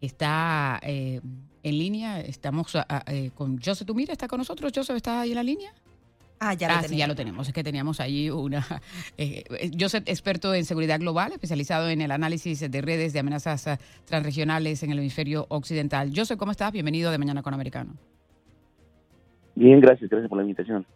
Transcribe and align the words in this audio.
está 0.00 0.78
eh, 0.82 1.20
en 1.62 1.78
línea. 1.78 2.20
Estamos 2.20 2.76
eh, 3.06 3.30
con 3.34 3.60
Joseph 3.60 3.86
Tumira, 3.86 4.12
¿está 4.12 4.28
con 4.28 4.38
nosotros? 4.38 4.72
Joseph, 4.74 4.96
¿está 4.96 5.20
ahí 5.20 5.30
en 5.30 5.36
la 5.36 5.42
línea? 5.42 5.70
Ah, 6.40 6.54
ya 6.54 6.68
lo 6.68 6.74
Ah, 6.74 6.76
tenemos. 6.76 6.90
sí, 6.90 6.96
ya 6.98 7.06
lo 7.08 7.14
tenemos. 7.16 7.48
Es 7.48 7.52
que 7.54 7.64
teníamos 7.64 8.00
ahí 8.00 8.30
una... 8.30 8.64
Eh, 9.18 9.42
Joseph, 9.78 10.04
experto 10.06 10.54
en 10.54 10.64
seguridad 10.64 11.00
global, 11.00 11.32
especializado 11.32 11.88
en 11.88 12.00
el 12.00 12.12
análisis 12.12 12.60
de 12.70 12.80
redes 12.80 13.12
de 13.12 13.18
amenazas 13.18 13.66
ah, 13.66 13.78
transregionales 14.04 14.82
en 14.84 14.92
el 14.92 15.00
hemisferio 15.00 15.46
occidental. 15.48 16.12
Joseph, 16.14 16.38
¿cómo 16.38 16.52
estás? 16.52 16.70
Bienvenido 16.70 17.10
de 17.10 17.18
Mañana 17.18 17.42
con 17.42 17.54
Americano. 17.54 17.94
Bien, 19.56 19.80
gracias, 19.80 20.08
gracias 20.08 20.28
por 20.28 20.38
la 20.38 20.44
invitación. 20.44 20.86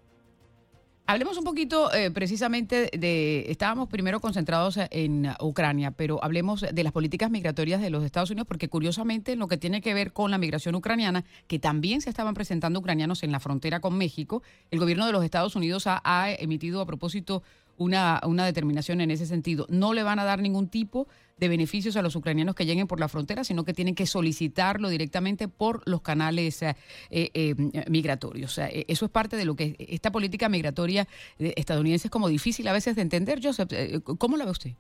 Hablemos 1.05 1.37
un 1.37 1.45
poquito 1.45 1.93
eh, 1.93 2.13
precisamente 2.13 2.89
de, 2.97 3.51
estábamos 3.51 3.89
primero 3.89 4.21
concentrados 4.21 4.79
en 4.91 5.29
Ucrania, 5.41 5.91
pero 5.91 6.23
hablemos 6.23 6.61
de 6.61 6.85
las 6.85 6.93
políticas 6.93 7.29
migratorias 7.29 7.81
de 7.81 7.91
los 7.91 8.05
Estados 8.05 8.31
Unidos, 8.31 8.47
porque 8.47 8.69
curiosamente 8.69 9.33
en 9.33 9.41
lo 9.41 9.49
que 9.49 9.57
tiene 9.57 9.81
que 9.81 9.95
ver 9.95 10.13
con 10.13 10.31
la 10.31 10.39
migración 10.39 10.77
ucraniana, 10.77 11.25
que 11.49 11.59
también 11.59 12.01
se 12.03 12.09
estaban 12.09 12.35
presentando 12.35 12.79
ucranianos 12.79 13.25
en 13.25 13.33
la 13.33 13.41
frontera 13.41 13.81
con 13.81 13.99
México, 13.99 14.43
el 14.71 14.79
gobierno 14.79 15.05
de 15.05 15.13
los 15.13 15.25
Estados 15.25 15.57
Unidos 15.57 15.89
ha, 15.89 16.01
ha 16.05 16.31
emitido 16.31 16.81
a 16.81 16.87
propósito 16.87 17.43
una, 17.79 18.21
una 18.25 18.47
determinación 18.47 19.01
en 19.01 19.11
ese 19.11 19.27
sentido. 19.27 19.67
No 19.69 19.95
le 19.95 20.05
van 20.05 20.21
a 20.21 20.25
dar 20.25 20.41
ningún 20.41 20.69
tipo 20.69 21.09
de 21.43 21.49
beneficios 21.49 21.97
a 21.97 22.03
los 22.03 22.15
ucranianos 22.15 22.55
que 22.55 22.65
lleguen 22.65 22.87
por 22.87 23.01
la 23.01 23.09
frontera, 23.09 23.43
sino 23.43 23.65
que 23.65 23.73
tienen 23.73 23.97
que 23.97 24.07
solicitarlo 24.07 24.89
directamente 24.89 25.49
por 25.49 25.83
los 25.89 26.01
canales 26.01 26.63
eh, 26.63 26.77
eh, 27.11 27.55
migratorios. 27.91 28.53
Sea, 28.53 28.69
eso 28.69 29.05
es 29.05 29.11
parte 29.11 29.37
de 29.37 29.45
lo 29.45 29.57
que 29.57 29.75
esta 29.81 30.13
política 30.13 30.49
migratoria 30.49 31.09
estadounidense 31.41 32.07
es 32.07 32.13
como 32.13 32.29
difícil 32.29 32.69
a 32.69 32.73
veces 32.73 32.95
de 32.95 33.03
entender. 33.03 33.41
Joseph, 33.43 33.73
eh, 33.73 34.01
¿cómo 34.19 34.37
la 34.37 34.45
ve 34.45 34.53
usted? 34.53 34.71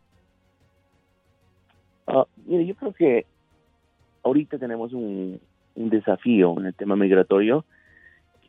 Uh, 2.07 2.23
mire, 2.47 2.65
yo 2.65 2.77
creo 2.77 2.93
que 2.93 3.27
ahorita 4.23 4.57
tenemos 4.59 4.93
un, 4.93 5.41
desafío 5.74 6.55
en 6.60 6.66
el 6.66 6.74
tema 6.74 6.95
migratorio, 6.95 7.65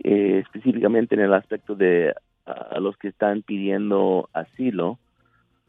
eh, 0.03 0.43
específicamente 0.45 1.15
en 1.15 1.21
el 1.21 1.33
aspecto 1.33 1.73
de 1.73 2.13
a 2.45 2.79
los 2.79 2.95
que 2.97 3.07
están 3.07 3.41
pidiendo 3.41 4.29
asilo, 4.33 4.99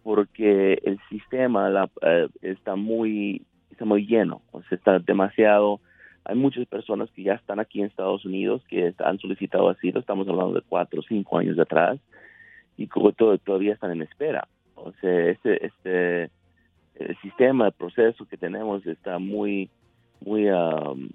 porque 0.04 0.74
el 0.84 1.00
sistema 1.08 1.68
la, 1.70 1.86
uh, 1.86 2.28
está 2.42 2.76
muy 2.76 3.42
está 3.72 3.84
muy 3.84 4.06
lleno, 4.06 4.42
o 4.52 4.62
sea, 4.62 4.78
está 4.78 4.98
demasiado. 5.00 5.80
Hay 6.24 6.36
muchas 6.36 6.66
personas 6.66 7.10
que 7.10 7.24
ya 7.24 7.34
están 7.34 7.58
aquí 7.58 7.80
en 7.80 7.86
Estados 7.86 8.24
Unidos 8.24 8.62
que 8.68 8.94
han 8.98 9.18
solicitado 9.18 9.68
asilo, 9.68 9.98
estamos 9.98 10.28
hablando 10.28 10.54
de 10.54 10.62
cuatro 10.62 11.00
o 11.00 11.02
cinco 11.02 11.38
años 11.38 11.58
atrás, 11.58 11.98
y 12.76 12.86
como 12.86 13.10
todo, 13.12 13.36
todavía 13.38 13.74
están 13.74 13.90
en 13.90 14.02
espera. 14.02 14.46
O 14.76 14.92
sea, 15.00 15.28
este, 15.30 15.66
este 15.66 16.30
el 16.94 17.16
sistema, 17.20 17.66
el 17.66 17.72
proceso 17.72 18.26
que 18.26 18.36
tenemos 18.36 18.86
está 18.86 19.18
muy, 19.18 19.68
muy 20.20 20.48
um, 20.48 21.08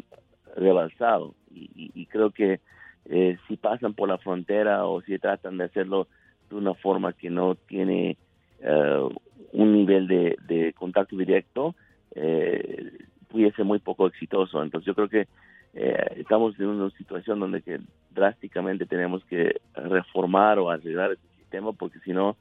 rebalsado 0.57 1.33
y, 1.53 1.69
y, 1.75 1.91
y, 1.93 2.05
creo 2.07 2.31
que 2.31 2.59
eh, 3.05 3.37
si 3.47 3.55
pasan 3.55 3.93
por 3.93 4.09
la 4.09 4.17
frontera 4.17 4.85
o 4.85 5.01
si 5.01 5.17
tratan 5.17 5.57
de 5.57 5.65
hacerlo 5.65 6.07
de 6.49 6.55
una 6.55 6.73
forma 6.73 7.13
que 7.13 7.29
no 7.29 7.55
tiene 7.55 8.17
uh, 8.63 9.09
un 9.51 9.73
nivel 9.73 10.07
de, 10.07 10.37
de 10.47 10.73
contacto 10.73 11.15
directo, 11.15 11.75
eh, 12.15 12.91
puede 13.29 13.51
ser 13.53 13.65
muy 13.65 13.79
poco 13.79 14.07
exitoso. 14.07 14.61
Entonces 14.63 14.85
yo 14.85 14.95
creo 14.95 15.09
que 15.09 15.27
eh, 15.73 16.13
estamos 16.17 16.59
en 16.59 16.67
una 16.67 16.89
situación 16.91 17.39
donde 17.39 17.61
que 17.61 17.79
drásticamente 18.11 18.85
tenemos 18.85 19.23
que 19.25 19.61
reformar 19.73 20.59
o 20.59 20.69
arreglar 20.69 21.11
este 21.11 21.27
sistema 21.37 21.71
porque 21.73 21.99
si 21.99 22.11
no 22.11 22.37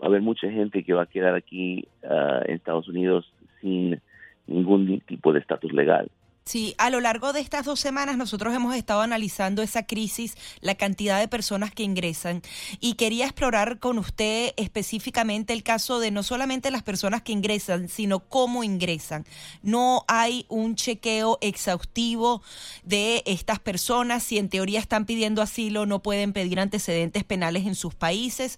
va 0.00 0.04
a 0.04 0.06
haber 0.06 0.20
mucha 0.20 0.50
gente 0.50 0.84
que 0.84 0.92
va 0.92 1.02
a 1.02 1.06
quedar 1.06 1.34
aquí 1.34 1.88
uh, 2.02 2.44
en 2.44 2.56
Estados 2.56 2.86
Unidos 2.88 3.32
sin 3.60 4.00
ningún 4.46 5.00
tipo 5.00 5.32
de 5.32 5.40
estatus 5.40 5.72
legal. 5.72 6.10
Sí, 6.48 6.76
a 6.78 6.90
lo 6.90 7.00
largo 7.00 7.32
de 7.32 7.40
estas 7.40 7.64
dos 7.64 7.80
semanas 7.80 8.16
nosotros 8.16 8.54
hemos 8.54 8.76
estado 8.76 9.00
analizando 9.00 9.62
esa 9.62 9.84
crisis, 9.84 10.36
la 10.60 10.76
cantidad 10.76 11.18
de 11.18 11.26
personas 11.26 11.72
que 11.74 11.82
ingresan 11.82 12.40
y 12.78 12.94
quería 12.94 13.24
explorar 13.24 13.80
con 13.80 13.98
usted 13.98 14.52
específicamente 14.56 15.52
el 15.52 15.64
caso 15.64 15.98
de 15.98 16.12
no 16.12 16.22
solamente 16.22 16.70
las 16.70 16.84
personas 16.84 17.22
que 17.22 17.32
ingresan, 17.32 17.88
sino 17.88 18.20
cómo 18.20 18.62
ingresan. 18.62 19.26
No 19.62 20.04
hay 20.06 20.46
un 20.48 20.76
chequeo 20.76 21.38
exhaustivo 21.40 22.42
de 22.84 23.24
estas 23.26 23.58
personas. 23.58 24.22
Si 24.22 24.38
en 24.38 24.48
teoría 24.48 24.78
están 24.78 25.04
pidiendo 25.04 25.42
asilo, 25.42 25.84
no 25.84 26.00
pueden 26.00 26.32
pedir 26.32 26.60
antecedentes 26.60 27.24
penales 27.24 27.66
en 27.66 27.74
sus 27.74 27.96
países, 27.96 28.56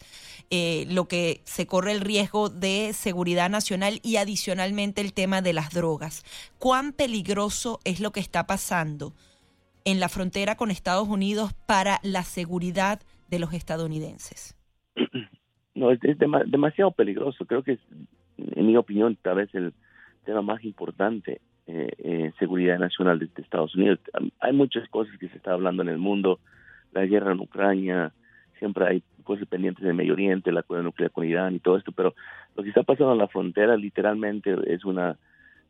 eh, 0.50 0.84
lo 0.90 1.08
que 1.08 1.40
se 1.46 1.66
corre 1.66 1.92
el 1.92 2.02
riesgo 2.02 2.50
de 2.50 2.92
seguridad 2.92 3.48
nacional 3.48 4.00
y 4.02 4.16
adicionalmente 4.16 5.00
el 5.00 5.14
tema 5.14 5.40
de 5.40 5.54
las 5.54 5.70
drogas. 5.70 6.22
¿Cuán 6.58 6.92
peligroso 6.92 7.77
es 7.84 8.00
lo 8.00 8.10
que 8.10 8.20
está 8.20 8.46
pasando 8.46 9.12
en 9.84 10.00
la 10.00 10.08
frontera 10.08 10.56
con 10.56 10.70
Estados 10.70 11.08
Unidos 11.08 11.52
para 11.66 11.98
la 12.02 12.22
seguridad 12.22 13.00
de 13.30 13.38
los 13.38 13.52
estadounidenses? 13.52 14.56
No, 15.74 15.92
es, 15.92 16.02
es 16.02 16.18
dem 16.18 16.32
demasiado 16.46 16.90
peligroso. 16.90 17.44
Creo 17.46 17.62
que 17.62 17.72
es, 17.72 17.80
en 18.36 18.66
mi 18.66 18.76
opinión, 18.76 19.16
tal 19.22 19.36
vez 19.36 19.54
el 19.54 19.72
tema 20.24 20.42
más 20.42 20.64
importante 20.64 21.40
eh, 21.68 21.90
eh, 21.98 22.32
seguridad 22.38 22.78
nacional 22.78 23.18
de, 23.18 23.26
de, 23.26 23.42
Estados 23.42 23.74
Unidos. 23.74 24.00
Hay 24.40 24.52
muchas 24.52 24.88
cosas 24.88 25.16
que 25.18 25.28
se 25.28 25.36
está 25.36 25.52
hablando 25.52 25.82
en 25.82 25.90
el 25.90 25.98
mundo, 25.98 26.40
la 26.92 27.04
guerra 27.06 27.32
en 27.32 27.40
Ucrania, 27.40 28.12
siempre 28.58 28.86
hay 28.86 29.02
cosas 29.22 29.46
pendientes 29.46 29.82
en 29.82 29.90
el 29.90 29.94
Medio 29.94 30.14
Oriente, 30.14 30.52
la 30.52 30.60
acuerdo 30.60 30.84
nuclear 30.84 31.10
con 31.10 31.26
Irán 31.26 31.54
y 31.54 31.60
todo 31.60 31.76
esto, 31.76 31.92
pero 31.92 32.14
lo 32.56 32.62
que 32.62 32.70
está 32.70 32.82
pasando 32.82 33.12
en 33.12 33.18
la 33.18 33.28
frontera 33.28 33.76
literalmente 33.76 34.56
es 34.66 34.84
una 34.84 35.18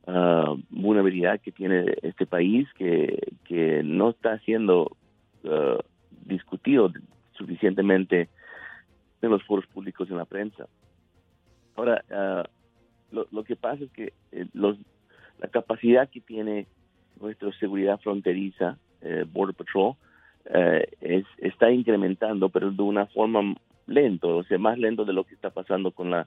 uh, 0.08 0.60
vulnerabilidad 0.70 1.41
que 1.41 1.52
tiene 1.52 1.94
este 2.02 2.26
país 2.26 2.66
que, 2.74 3.19
que 3.44 3.82
no 3.84 4.10
está 4.10 4.38
siendo 4.41 4.96
uh, 5.44 5.78
discutido 6.24 6.91
suficientemente 7.32 8.28
en 9.22 9.30
los 9.30 9.42
foros 9.44 9.66
públicos 9.66 10.10
en 10.10 10.16
la 10.16 10.24
prensa. 10.24 10.66
Ahora, 11.76 12.02
uh, 12.10 12.48
lo, 13.14 13.26
lo, 13.30 13.44
que 13.44 13.56
pasa 13.56 13.84
es 13.84 13.91
que 13.92 14.12
eh, 14.32 14.46
los, 14.52 14.76
la 15.38 15.48
capacidad 15.48 16.08
que 16.08 16.20
tiene 16.20 16.66
nuestra 17.20 17.52
seguridad 17.58 18.00
fronteriza, 18.00 18.78
eh, 19.00 19.25
Border 19.30 19.54
Patrol, 19.54 19.94
eh, 20.46 20.86
es, 21.00 21.25
está 21.38 21.70
incrementando, 21.70 22.48
pero 22.48 22.70
de 22.70 22.82
una 22.82 23.06
forma 23.06 23.54
lento, 23.86 24.36
o 24.36 24.44
sea, 24.44 24.58
más 24.58 24.78
lento 24.78 25.04
de 25.04 25.12
lo 25.12 25.25
que 25.25 25.34
está 25.34 25.50
pasando 25.50 25.90
con 25.90 26.10
la, 26.10 26.26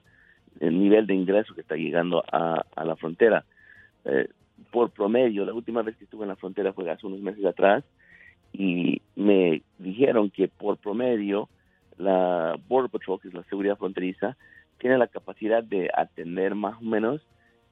el 0.60 0.78
nivel 0.78 1.06
de 1.06 1.14
ingreso 1.14 1.54
que 1.54 1.60
está 1.60 1.76
llegando 1.76 2.24
a, 2.30 2.64
a 2.74 2.84
la 2.84 2.96
frontera. 2.96 3.44
Eh, 4.04 4.28
por 4.70 4.90
promedio, 4.90 5.44
la 5.44 5.52
última 5.52 5.82
vez 5.82 5.96
que 5.96 6.04
estuve 6.04 6.22
en 6.22 6.28
la 6.28 6.36
frontera 6.36 6.72
fue 6.72 6.90
hace 6.90 7.06
unos 7.06 7.20
meses 7.20 7.44
atrás 7.44 7.84
y 8.52 9.00
me 9.16 9.62
dijeron 9.78 10.30
que 10.30 10.48
por 10.48 10.76
promedio 10.78 11.48
la 11.98 12.56
Border 12.68 12.90
Patrol, 12.90 13.20
que 13.20 13.28
es 13.28 13.34
la 13.34 13.44
seguridad 13.44 13.76
fronteriza, 13.76 14.36
tiene 14.78 14.98
la 14.98 15.06
capacidad 15.06 15.62
de 15.62 15.90
atender 15.94 16.54
más 16.54 16.78
o 16.78 16.84
menos 16.84 17.22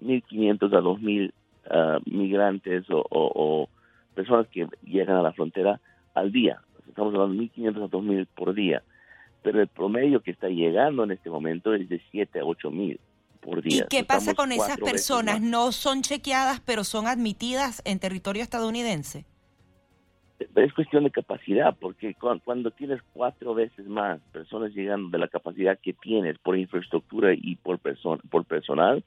1.500 0.03 0.77
a 0.77 0.81
2.000 0.81 1.33
uh, 1.71 2.11
migrantes 2.11 2.89
o, 2.91 2.99
o, 2.99 3.33
o, 3.35 3.69
personas 4.15 4.47
que 4.49 4.67
llegan 4.85 5.17
a 5.17 5.23
la 5.23 5.33
frontera 5.33 5.81
al 6.15 6.33
día. 6.33 6.61
Estamos 6.89 7.15
hablando 7.15 7.41
de 7.41 7.49
1.500 7.49 7.85
a 7.85 7.89
2.000 7.89 8.27
por 8.35 8.55
día. 8.55 8.83
Pero 9.43 9.61
el 9.61 9.69
promedio 9.69 10.21
que 10.21 10.31
está 10.31 10.49
llegando 10.49 11.05
en 11.05 11.13
este 11.13 11.31
momento 11.31 11.75
es 11.75 11.89
de 11.89 12.01
7 12.11 12.41
a 12.41 12.45
8.000 12.45 12.99
por 13.41 13.63
día. 13.63 13.85
¿Y 13.85 13.89
qué 13.89 14.05
pasa 14.05 14.35
con 14.35 14.53
esas 14.53 14.79
personas? 14.79 15.41
No 15.41 15.73
son 15.73 16.03
chequeadas, 16.03 16.61
pero 16.61 16.85
son 16.85 17.07
admitidas 17.07 17.83
en 17.85 17.99
territorio 17.99 18.43
estadounidense. 18.43 19.25
Es 20.55 20.73
cuestión 20.73 21.05
de 21.05 21.11
capacidad, 21.11 21.77
porque 21.79 22.15
cuando 22.15 22.71
tienes 22.71 23.01
cuatro 23.13 23.55
veces 23.55 23.87
más 23.87 24.21
personas 24.33 24.73
llegando 24.73 25.11
de 25.11 25.19
la 25.19 25.29
capacidad 25.29 25.79
que 25.79 25.93
tienes 25.93 26.39
por 26.39 26.57
infraestructura 26.57 27.35
y 27.35 27.57
por, 27.57 27.79
person 27.79 28.21
por 28.31 28.47
personal, 28.47 29.05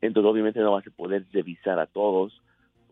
entonces 0.00 0.28
obviamente 0.28 0.58
no 0.58 0.72
vas 0.72 0.86
a 0.86 0.90
poder 0.90 1.24
revisar 1.32 1.78
a 1.78 1.86
todos 1.86 2.42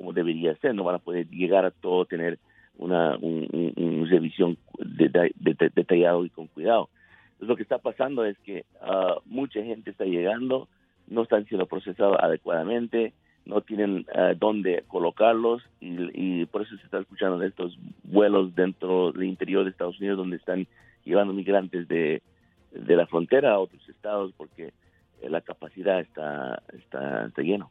como 0.01 0.15
debería 0.15 0.57
ser, 0.57 0.75
no 0.75 0.84
van 0.84 0.95
a 0.95 0.98
poder 0.98 1.28
llegar 1.28 1.66
a 1.66 1.71
todo, 1.71 2.07
tener 2.07 2.39
una 2.78 3.19
un, 3.19 3.47
un, 3.53 3.75
un 3.77 4.09
revisión 4.09 4.57
de, 4.78 5.10
de, 5.10 5.31
de, 5.34 5.71
detallado 5.75 6.25
y 6.25 6.31
con 6.31 6.47
cuidado. 6.47 6.89
Entonces, 7.33 7.48
lo 7.48 7.57
que 7.57 7.63
está 7.63 7.77
pasando 7.77 8.25
es 8.25 8.39
que 8.39 8.65
uh, 8.81 9.21
mucha 9.27 9.63
gente 9.63 9.91
está 9.91 10.07
llegando, 10.07 10.69
no 11.10 11.22
están 11.22 11.45
siendo 11.47 11.66
procesados 11.66 12.16
adecuadamente, 12.21 13.12
no 13.45 13.60
tienen 13.60 14.07
uh, 14.15 14.34
dónde 14.39 14.84
colocarlos 14.86 15.62
y, 15.80 16.45
por 16.47 16.62
eso 16.62 16.77
se 16.77 16.84
está 16.84 16.98
escuchando 16.98 17.39
de 17.39 17.48
estos 17.48 17.77
vuelos 18.04 18.54
dentro 18.54 19.12
del 19.12 19.24
interior 19.24 19.65
de 19.65 19.71
Estados 19.71 19.98
Unidos 19.98 20.18
donde 20.18 20.36
están 20.36 20.66
llevando 21.04 21.33
migrantes 21.33 21.89
de, 21.89 22.22
de 22.72 22.97
la 22.97 23.07
frontera 23.07 23.53
a 23.53 23.59
otros 23.59 23.86
estados 23.89 24.33
porque 24.36 24.72
la 25.22 25.41
capacidad 25.41 26.01
está, 26.01 26.62
está, 26.78 27.27
está 27.27 27.42
lleno. 27.42 27.71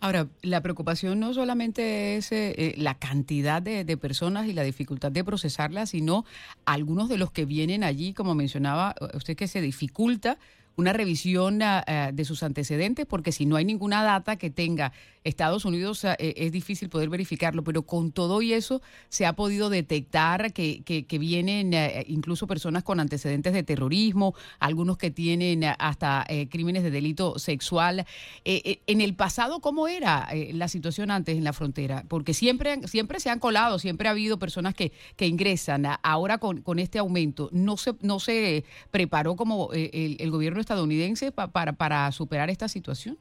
Ahora, 0.00 0.26
la 0.42 0.60
preocupación 0.60 1.20
no 1.20 1.32
solamente 1.32 2.16
es 2.16 2.32
eh, 2.32 2.74
la 2.76 2.98
cantidad 2.98 3.62
de, 3.62 3.84
de, 3.84 3.96
personas 3.96 4.48
y 4.48 4.52
la 4.52 4.64
dificultad 4.64 5.12
de 5.12 5.22
procesarlas, 5.22 5.90
sino 5.90 6.24
algunos 6.64 7.08
de 7.08 7.18
los 7.18 7.30
que 7.30 7.44
vienen 7.44 7.84
allí, 7.84 8.12
como 8.12 8.34
mencionaba 8.34 8.96
usted, 9.14 9.36
que 9.36 9.46
se 9.46 9.60
dificulta 9.60 10.38
una 10.76 10.92
revisión 10.92 11.60
ah, 11.62 12.10
de 12.12 12.24
sus 12.24 12.42
antecedentes, 12.42 13.06
porque 13.06 13.32
si 13.32 13.46
no 13.46 13.56
hay 13.56 13.64
ninguna 13.64 14.02
data 14.02 14.36
que 14.36 14.50
tenga 14.50 14.92
Estados 15.24 15.64
Unidos 15.64 16.04
ah, 16.04 16.16
eh, 16.18 16.34
es 16.36 16.52
difícil 16.52 16.88
poder 16.88 17.08
verificarlo, 17.08 17.62
pero 17.62 17.82
con 17.82 18.12
todo 18.12 18.42
y 18.42 18.52
eso 18.52 18.82
se 19.08 19.26
ha 19.26 19.34
podido 19.34 19.70
detectar 19.70 20.52
que, 20.52 20.82
que, 20.82 21.18
vienen 21.18 21.72
incluso 22.08 22.46
personas 22.46 22.82
con 22.82 22.98
antecedentes 22.98 23.52
de 23.52 23.62
terrorismo, 23.62 24.34
algunos 24.58 24.96
que 24.96 25.10
tienen 25.10 25.62
hasta 25.78 26.24
eh, 26.28 26.48
crímenes 26.48 26.82
de 26.82 26.90
delito 26.90 27.38
sexual. 27.38 28.06
Eh, 28.44 28.80
en 28.86 29.00
el 29.00 29.14
pasado, 29.14 29.60
¿cómo 29.60 29.86
era 29.86 30.28
la 30.52 30.66
situación 30.68 31.10
antes 31.10 31.36
en 31.36 31.44
la 31.44 31.52
frontera? 31.52 32.04
Porque 32.08 32.34
siempre, 32.34 32.88
siempre 32.88 33.20
se 33.20 33.30
han 33.30 33.38
colado, 33.38 33.78
siempre 33.78 34.08
ha 34.08 34.12
habido 34.12 34.38
personas 34.38 34.74
que, 34.74 34.92
que 35.16 35.26
ingresan. 35.26 35.86
Ahora 36.02 36.38
con, 36.38 36.62
con 36.62 36.78
este 36.78 36.98
aumento, 36.98 37.48
¿no 37.52 37.76
se, 37.76 37.94
no 38.00 38.18
se 38.18 38.64
preparó 38.90 39.36
como 39.36 39.72
el, 39.72 40.16
el 40.18 40.30
gobierno 40.30 40.61
estadounidense 40.62 41.32
para, 41.32 41.72
para 41.72 42.10
superar 42.12 42.48
esta 42.50 42.68
situación? 42.68 43.18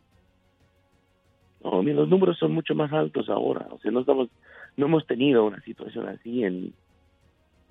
No, 1.63 1.83
los 1.83 2.09
números 2.09 2.37
son 2.39 2.53
mucho 2.53 2.73
más 2.73 2.91
altos 2.91 3.29
ahora. 3.29 3.67
O 3.71 3.79
sea, 3.79 3.91
no 3.91 3.99
estamos, 3.99 4.29
no 4.77 4.85
hemos 4.87 5.05
tenido 5.05 5.45
una 5.45 5.61
situación 5.61 6.07
así 6.07 6.43
en, 6.43 6.73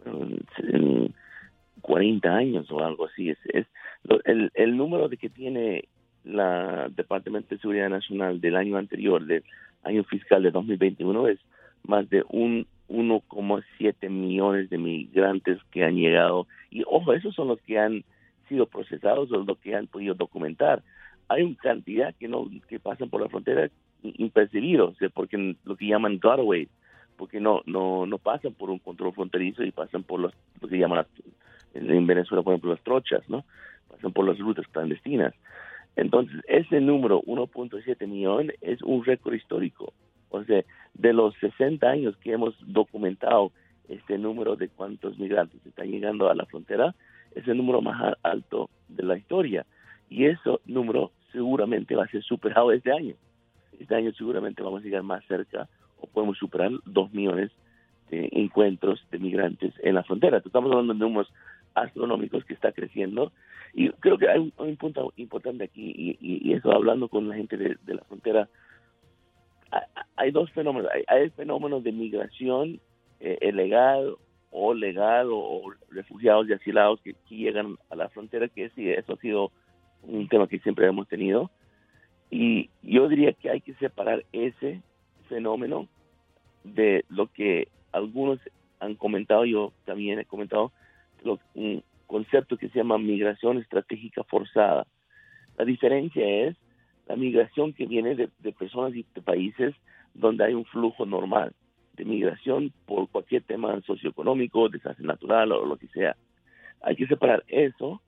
en, 0.05 1.15
40 1.81 2.29
años 2.29 2.71
o 2.71 2.85
algo 2.85 3.07
así. 3.07 3.31
Es, 3.31 3.39
es 3.53 3.67
el, 4.25 4.51
el 4.55 4.77
número 4.77 5.09
de 5.09 5.17
que 5.17 5.29
tiene 5.29 5.89
la 6.25 6.89
Departamento 6.95 7.55
de 7.55 7.61
Seguridad 7.61 7.89
Nacional 7.89 8.41
del 8.41 8.57
año 8.57 8.77
anterior, 8.77 9.25
del 9.25 9.43
año 9.83 10.05
fiscal 10.05 10.43
de 10.43 10.51
2021, 10.51 11.29
es 11.29 11.39
más 11.83 12.09
de 12.11 12.23
un 12.29 12.67
1,7 12.91 14.11
millones 14.11 14.69
de 14.69 14.79
migrantes 14.79 15.59
que 15.71 15.85
han 15.85 15.97
llegado. 15.97 16.47
Y 16.71 16.83
ojo, 16.87 17.13
esos 17.13 17.35
son 17.35 17.49
los 17.49 17.61
que 17.63 17.79
han 17.79 18.05
sido 18.51 18.67
procesados 18.67 19.33
o 19.33 19.39
lo 19.39 19.55
que 19.55 19.75
han 19.75 19.87
podido 19.87 20.15
documentar. 20.15 20.83
Hay 21.29 21.43
una 21.43 21.57
cantidad 21.57 22.15
que 22.17 22.29
no 22.29 22.47
que 22.69 22.79
pasan 22.79 23.09
por 23.09 23.23
la 23.23 23.29
frontera 23.29 23.71
impercibidos, 24.03 24.97
porque 25.15 25.57
lo 25.65 25.77
que 25.77 25.87
llaman 25.87 26.19
gotaways, 26.19 26.69
porque 27.17 27.41
no 27.41 27.63
no 27.65 28.05
no 28.05 28.19
pasan 28.19 28.53
por 28.53 28.69
un 28.69 28.79
control 28.79 29.15
fronterizo 29.15 29.63
y 29.63 29.71
pasan 29.71 30.03
por 30.03 30.21
los 30.21 30.35
lo 30.61 30.69
que 30.69 30.79
llaman 30.79 31.07
en 31.75 32.07
Venezuela 32.07 32.43
por 32.43 32.53
ejemplo 32.53 32.73
las 32.73 32.83
trochas, 32.83 33.23
¿no? 33.31 33.45
Pasan 33.89 34.13
por 34.13 34.27
las 34.27 34.39
rutas 34.39 34.67
clandestinas. 34.69 35.33
Entonces, 35.97 36.41
ese 36.49 36.81
número 36.81 37.23
1.7 37.23 38.07
millones 38.07 38.57
es 38.61 38.83
un 38.83 39.05
récord 39.05 39.35
histórico. 39.35 39.93
O 40.31 40.45
sea, 40.45 40.63
de 40.95 41.13
los 41.13 41.35
60 41.41 41.87
años 41.89 42.17
que 42.19 42.33
hemos 42.33 42.55
documentado 42.61 43.53
este 43.89 44.19
número 44.19 44.57
de 44.57 44.69
cuántos 44.69 45.19
migrantes 45.19 45.65
están 45.67 45.91
llegando 45.91 46.31
a 46.31 46.35
la 46.35 46.47
frontera, 46.47 46.95
es 47.35 47.47
el 47.47 47.57
número 47.57 47.81
más 47.81 48.15
alto 48.23 48.71
de 48.89 49.03
la 49.03 49.17
historia. 49.17 49.67
Y 50.09 50.27
ese 50.27 50.59
número 50.67 51.13
seguramente 51.33 51.95
va 51.95 52.05
a 52.05 52.09
ser 52.09 52.23
superado 52.23 52.73
este 52.73 52.93
año. 52.93 53.15
Este 53.79 53.95
año 53.95 54.13
seguramente 54.13 54.63
vamos 54.63 54.83
a 54.83 54.85
llegar 54.85 55.03
más 55.03 55.25
cerca 55.27 55.69
o 56.01 56.07
podemos 56.07 56.39
superar 56.39 56.71
dos 56.85 57.13
millones 57.13 57.51
de 58.11 58.29
encuentros 58.33 59.05
de 59.11 59.19
migrantes 59.19 59.73
en 59.83 59.95
la 59.95 60.03
frontera. 60.03 60.39
Estamos 60.39 60.71
hablando 60.71 60.93
de 60.93 60.99
números 60.99 61.33
astronómicos 61.75 62.45
que 62.45 62.55
está 62.55 62.73
creciendo. 62.73 63.33
Y 63.73 63.91
creo 63.91 64.19
que 64.19 64.29
hay 64.29 64.53
un, 64.57 64.77
punto 64.77 65.13
importante 65.17 65.65
aquí, 65.65 66.17
y, 66.21 66.53
eso 66.53 66.73
hablando 66.73 67.09
con 67.09 67.29
la 67.29 67.37
gente 67.37 67.57
de, 67.57 67.95
la 67.95 68.03
frontera, 68.03 68.49
hay, 70.17 70.33
dos 70.33 70.51
fenómenos. 70.51 70.91
Hay, 70.93 71.23
el 71.23 71.31
fenómeno 71.31 71.81
de 71.81 71.93
migración 71.93 72.81
eh, 73.21 73.39
ilegal 73.43 74.17
o 74.51 74.75
legal 74.75 75.29
o, 75.31 75.63
refugiados 75.91 76.49
y 76.49 76.53
asilados 76.53 77.01
que, 77.01 77.15
llegan 77.29 77.77
a 77.89 77.97
la 77.97 78.09
frontera, 78.09 78.49
que 78.49 78.71
sí, 78.71 78.89
eso 78.91 79.15
ha 79.15 79.17
sido 79.17 79.53
un 80.03 80.29
tema 80.29 80.49
que 80.49 80.59
siempre 80.59 80.87
hemos 80.87 81.09
tenido. 81.09 81.51
Y 82.31 82.71
yo 82.83 83.09
diría 83.09 83.33
que 83.33 83.51
hay 83.51 83.61
que 83.61 83.75
separar 83.75 84.25
ese 84.33 84.83
fenómeno 85.29 85.89
de 86.65 87.05
lo 87.09 87.27
que 87.29 87.69
algunos 87.93 88.39
han 88.81 88.95
comentado, 88.95 89.45
yo 89.45 89.73
también 89.85 90.19
he 90.19 90.25
comentado, 90.25 90.73
un 91.55 91.83
concepto 92.07 92.57
que 92.57 92.69
se 92.69 92.79
llama 92.79 92.99
migración 92.99 93.59
estratégica 93.59 94.25
forzada. 94.25 94.87
La 95.59 95.65
diferencia 95.65 96.27
es 96.27 96.57
la 97.07 97.17
migración 97.17 97.73
que 97.73 97.87
viene 97.87 98.15
de, 98.15 98.31
de 98.39 98.53
personas 98.53 98.95
y 98.95 99.05
de 99.15 99.23
países 99.23 99.75
donde 100.15 100.45
hay 100.45 100.55
un 100.55 100.65
flujo 100.65 101.05
normal 101.05 101.53
de 102.01 102.07
migración 102.07 102.73
por 102.87 103.09
cualquier 103.11 103.43
tema 103.43 103.79
socioeconómico, 103.83 104.71
desastre 104.71 105.07
natural 105.07 105.53
o 105.53 105.67
lo 105.67 105.77
que 105.77 105.87
sea. 105.89 106.17
Hay 106.81 106.97
que 106.97 107.07
separar 107.07 107.45
eso 107.49 108.01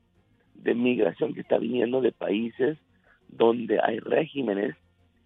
de 0.54 0.74
migración 0.74 1.34
que 1.34 1.42
está 1.42 1.58
viniendo 1.58 2.00
de 2.00 2.12
países 2.12 2.78
donde 3.28 3.78
hay 3.82 3.98
regímenes 3.98 4.76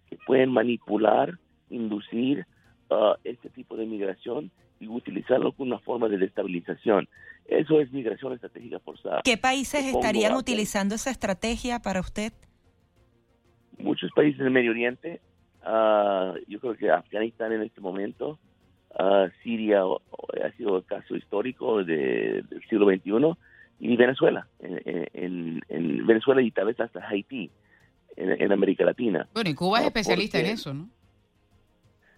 que 0.09 0.17
pueden 0.25 0.51
manipular, 0.51 1.39
inducir 1.69 2.45
uh, 2.89 3.13
este 3.23 3.49
tipo 3.49 3.77
de 3.77 3.85
migración 3.85 4.51
y 4.79 4.87
utilizarlo 4.87 5.53
como 5.53 5.71
una 5.71 5.79
forma 5.79 6.09
de 6.09 6.17
destabilización. 6.17 7.07
Eso 7.45 7.79
es 7.79 7.91
migración 7.93 8.33
estratégica 8.33 8.79
forzada. 8.79 9.21
¿Qué 9.23 9.37
países 9.37 9.85
estarían 9.85 10.35
utilizando 10.35 10.95
esa 10.95 11.11
estrategia 11.11 11.79
para 11.79 12.01
usted? 12.01 12.33
Muchos 13.77 14.11
países 14.11 14.39
del 14.39 14.51
Medio 14.51 14.71
Oriente, 14.71 15.21
uh, 15.63 16.35
yo 16.47 16.59
creo 16.59 16.75
que 16.75 16.91
Afganistán 16.91 17.53
en 17.53 17.61
este 17.61 17.79
momento, 17.79 18.39
Siria 19.43 19.83
ha 19.83 20.51
sido 20.57 20.77
el 20.77 20.85
caso 20.85 21.15
histórico 21.15 21.83
del 21.83 22.45
siglo 22.69 22.87
XXI 22.87 23.37
y 23.79 23.95
Venezuela, 23.95 24.47
en, 24.59 25.61
Venezuela 26.05 26.41
y 26.41 26.49
tal 26.51 26.65
vez 26.65 26.79
hasta 26.79 27.07
Haití, 27.07 27.51
en, 28.15 28.51
América 28.51 28.83
Latina. 28.83 29.27
Bueno, 29.33 29.49
y 29.49 29.53
Cuba 29.53 29.81
es 29.81 29.85
especialista 29.87 30.39
en 30.39 30.47
eso, 30.47 30.73
¿no? 30.73 30.89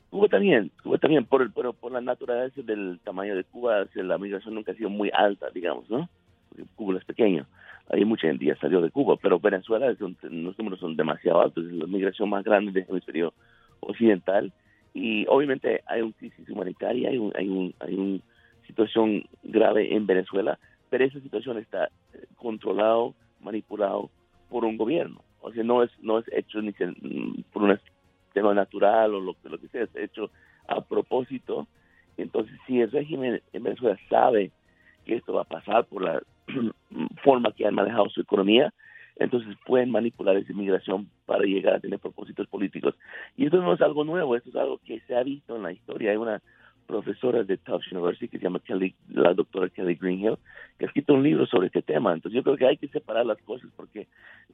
Cuba 0.09 0.27
también, 0.27 0.71
Cuba 0.81 0.97
también, 0.97 1.25
por, 1.25 1.51
por, 1.51 1.75
por 1.75 1.91
la 1.91 2.01
naturaleza 2.01 2.61
del 2.61 2.99
tamaño 3.03 3.35
de 3.35 3.43
Cuba, 3.43 3.85
la 3.93 4.17
migración 4.17 4.55
nunca 4.55 4.71
ha 4.71 4.75
sido 4.75 4.89
muy 4.89 5.11
alta, 5.13 5.49
digamos, 5.53 5.89
¿no? 5.89 6.09
Porque 6.47 6.63
Cuba 6.75 6.97
es 6.97 7.05
pequeño, 7.05 7.45
hay 7.89 8.05
mucha 8.05 8.27
gente 8.27 8.45
ya 8.45 8.55
salió 8.55 8.81
de 8.81 8.89
Cuba, 8.89 9.17
pero 9.21 9.39
Venezuela, 9.39 9.93
los 9.99 10.57
números 10.57 10.79
son 10.79 10.95
demasiado 10.95 11.41
altos, 11.41 11.65
es 11.65 11.73
la 11.73 11.87
migración 11.87 12.29
más 12.29 12.43
grande 12.43 12.71
del 12.71 12.85
hemisferio 12.89 13.33
occidental 13.81 14.53
y 14.99 15.25
obviamente 15.29 15.81
hay 15.85 16.01
una 16.01 16.11
crisis 16.13 16.49
humanitaria, 16.49 17.09
hay 17.09 17.17
un, 17.17 17.31
hay 17.35 17.47
un, 17.47 17.73
hay 17.79 17.95
una 17.95 18.19
situación 18.67 19.23
grave 19.43 19.95
en 19.95 20.05
Venezuela, 20.05 20.59
pero 20.89 21.05
esa 21.05 21.21
situación 21.21 21.57
está 21.57 21.85
eh, 22.13 22.25
controlado, 22.35 23.15
manipulado 23.39 24.09
por 24.49 24.65
un 24.65 24.75
gobierno. 24.75 25.21
O 25.39 25.53
sea, 25.53 25.63
no 25.63 25.83
es 25.83 25.91
no 26.01 26.19
es 26.19 26.25
hecho 26.33 26.61
ni 26.61 26.73
por 27.53 27.63
un 27.63 27.79
tema 28.33 28.53
natural 28.53 29.15
o 29.15 29.21
lo, 29.21 29.35
lo 29.41 29.57
que 29.57 29.69
sea, 29.69 29.83
es 29.83 29.95
hecho 29.95 30.31
a 30.67 30.81
propósito. 30.81 31.65
Entonces, 32.17 32.53
si 32.67 32.81
el 32.81 32.91
régimen 32.91 33.41
en 33.53 33.63
Venezuela 33.63 33.97
sabe 34.09 34.51
que 35.05 35.15
esto 35.15 35.31
va 35.31 35.43
a 35.43 35.45
pasar 35.45 35.85
por 35.85 36.03
la 36.03 36.21
forma 37.23 37.53
que 37.53 37.65
han 37.65 37.75
manejado 37.75 38.09
su 38.09 38.19
economía, 38.19 38.73
entonces 39.19 39.55
pueden 39.65 39.91
manipular 39.91 40.37
esa 40.37 40.51
inmigración 40.51 41.09
para 41.25 41.43
llegar 41.43 41.75
a 41.75 41.79
tener 41.79 41.99
propósitos 41.99 42.47
políticos. 42.47 42.95
Y 43.35 43.45
esto 43.45 43.61
no 43.61 43.73
es 43.73 43.81
algo 43.81 44.05
nuevo, 44.05 44.35
esto 44.35 44.49
es 44.49 44.55
algo 44.55 44.79
que 44.79 45.01
se 45.01 45.15
ha 45.15 45.23
visto 45.23 45.57
en 45.57 45.63
la 45.63 45.73
historia. 45.73 46.11
Hay 46.11 46.17
una 46.17 46.41
profesora 46.87 47.43
de 47.43 47.57
Tufts 47.57 47.91
University 47.91 48.29
que 48.29 48.39
se 48.39 48.45
llama 48.45 48.61
Kelly, 48.61 48.95
la 49.09 49.33
doctora 49.33 49.69
Kelly 49.69 49.95
Greenhill, 49.95 50.37
que 50.77 50.85
ha 50.85 50.87
escrito 50.87 51.13
un 51.13 51.21
libro 51.21 51.45
sobre 51.45 51.67
este 51.67 51.81
tema. 51.81 52.13
Entonces 52.13 52.35
yo 52.35 52.43
creo 52.43 52.57
que 52.57 52.65
hay 52.65 52.77
que 52.77 52.87
separar 52.87 53.25
las 53.25 53.37
cosas 53.43 53.69
porque, 53.75 54.07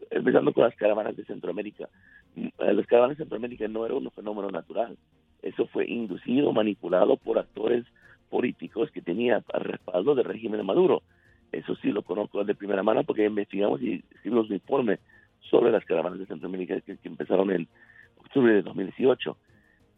empezando 0.10 0.52
con 0.52 0.64
las 0.64 0.76
caravanas 0.76 1.16
de 1.16 1.24
Centroamérica, 1.26 1.88
eh, 2.36 2.52
las 2.58 2.88
caravanas 2.88 3.18
de 3.18 3.24
Centroamérica 3.24 3.68
no 3.68 3.86
era 3.86 3.96
un 3.96 4.12
fenómeno 4.12 4.50
natural. 4.50 4.98
Eso 5.44 5.68
fue 5.68 5.88
inducido, 5.88 6.52
manipulado 6.52 7.18
por 7.18 7.38
actores 7.38 7.86
políticos 8.30 8.90
que 8.92 9.02
tenían 9.02 9.44
respaldo 9.54 10.16
del 10.16 10.26
régimen 10.26 10.58
de 10.58 10.64
Maduro. 10.64 11.04
Eso 11.56 11.76
sí 11.78 11.92
lo 11.92 12.04
conozco 12.04 12.44
de 12.44 12.54
primera 12.54 12.84
mano 12.84 13.04
porque 13.04 13.26
investigamos 13.26 13.82
y 13.82 14.04
hicimos 14.20 14.50
un 14.50 14.56
informe 14.56 15.00
sobre 15.50 15.72
las 15.72 15.86
caravanas 15.86 16.20
de 16.20 16.26
Centroamérica 16.26 16.82
que, 16.82 16.98
empezaron 17.04 17.50
en 17.52 17.68
octubre 18.18 18.54
de 18.54 18.62
2018. 18.62 19.38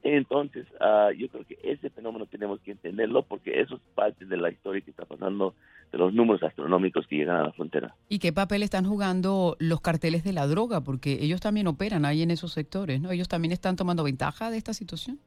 Entonces, 0.03 0.67
uh, 0.79 1.11
yo 1.17 1.27
creo 1.29 1.45
que 1.45 1.57
ese 1.63 1.89
fenómeno 1.89 2.27
tenemos 2.27 2.59
que 2.61 2.71
entenderlo 2.71 3.23
porque 3.23 3.59
eso 3.59 3.75
es 3.75 3.81
parte 3.95 4.25
de 4.25 4.37
la 4.37 4.51
historia 4.51 4.81
que 4.81 4.91
está 4.91 5.05
pasando 5.05 5.55
de 5.91 5.97
los 5.97 6.13
números 6.13 6.43
astronómicos 6.43 7.07
que 7.07 7.15
llegan 7.15 7.37
a 7.37 7.43
la 7.43 7.51
frontera. 7.53 7.95
¿Y 8.07 8.19
qué 8.19 8.31
papel 8.31 8.61
están 8.61 8.85
jugando 8.85 9.57
los 9.59 9.81
carteles 9.81 10.23
de 10.23 10.33
la 10.33 10.45
droga? 10.45 10.81
Porque 10.81 11.13
ellos 11.21 11.41
también 11.41 11.65
operan 11.65 12.05
ahí 12.05 12.21
en 12.21 12.29
esos 12.29 12.53
sectores, 12.53 13.01
¿no? 13.01 13.09
¿Ellos 13.11 13.27
también 13.27 13.51
están 13.51 13.75
tomando 13.75 14.03
ventaja 14.03 14.51
de 14.51 14.57
esta 14.57 14.73
situación? 14.73 15.19